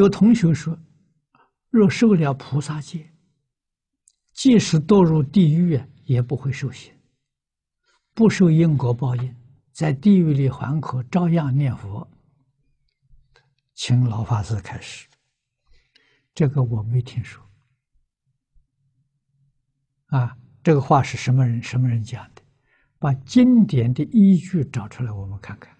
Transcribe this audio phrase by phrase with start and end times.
[0.00, 0.78] 有同学说，
[1.68, 3.12] 若受了菩萨戒，
[4.32, 6.90] 即使堕入地狱，也不会受刑，
[8.14, 9.36] 不受因果报应，
[9.72, 12.10] 在地狱里还可照样念佛。
[13.74, 15.06] 请老法师开始。
[16.32, 17.44] 这个我没听说。
[20.06, 21.62] 啊，这个话是什么人？
[21.62, 22.42] 什么人讲的？
[22.98, 25.76] 把经典的依据找出来，我们看看。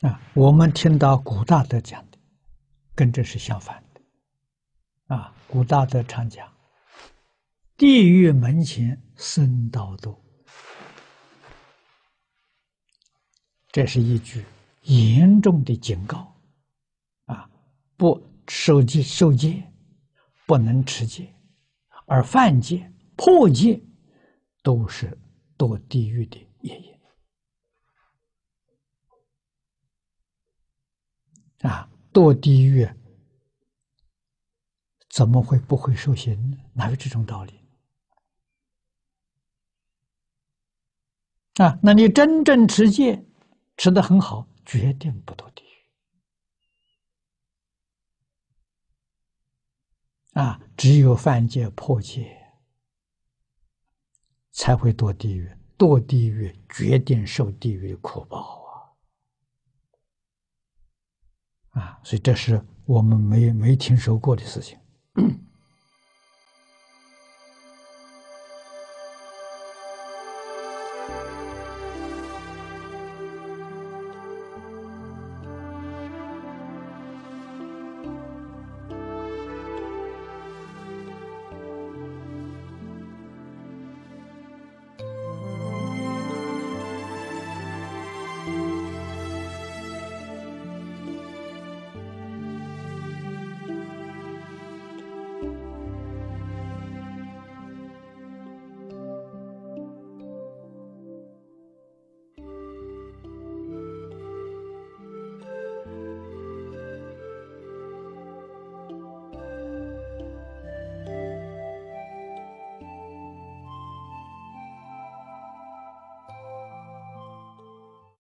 [0.00, 2.18] 啊，我们听到古大德讲的，
[2.94, 5.14] 跟这是相反的。
[5.14, 6.50] 啊，古大德常讲
[7.76, 10.18] ：“地狱门前僧道多。”
[13.72, 14.44] 这是一句
[14.84, 16.34] 严重的警告，
[17.26, 17.48] 啊，
[17.96, 19.62] 不守戒受戒，
[20.46, 21.32] 不能持戒，
[22.06, 23.80] 而犯戒破戒，
[24.62, 25.16] 都是
[25.58, 26.99] 堕地狱的业因。
[31.60, 32.88] 啊，堕地狱
[35.08, 36.58] 怎么会不会受刑呢？
[36.72, 37.60] 哪有这种道理？
[41.54, 43.24] 啊，那你真正持戒？
[43.76, 45.68] 吃得很好，决定不堕地狱
[50.32, 50.60] 啊！
[50.76, 52.54] 只有犯戒破戒，
[54.52, 55.54] 才会堕地狱。
[55.76, 58.92] 堕地狱决定受地狱的苦报啊！
[61.70, 64.78] 啊，所以这是我们没没听说过的事情。